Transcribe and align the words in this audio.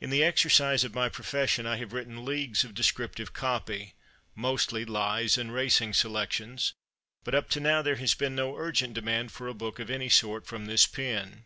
In 0.00 0.08
the 0.08 0.24
exercise 0.24 0.82
of 0.82 0.94
my 0.94 1.10
profession 1.10 1.66
I 1.66 1.76
have 1.76 1.92
written 1.92 2.24
leagues 2.24 2.64
of 2.64 2.72
descriptive 2.72 3.34
"copy" 3.34 3.92
mostly 4.34 4.86
lies 4.86 5.36
and 5.36 5.52
racing 5.52 5.92
selections, 5.92 6.72
but 7.22 7.34
up 7.34 7.50
to 7.50 7.60
now 7.60 7.82
there 7.82 7.96
has 7.96 8.14
been 8.14 8.34
no 8.34 8.56
urgent 8.56 8.94
demand 8.94 9.30
for 9.30 9.46
a 9.46 9.52
book 9.52 9.78
of 9.78 9.90
any 9.90 10.08
sort 10.08 10.46
from 10.46 10.64
this 10.64 10.86
pen. 10.86 11.44